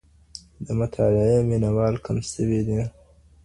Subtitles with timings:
[0.65, 2.81] د مطالعې مينه وال کم سوي دي.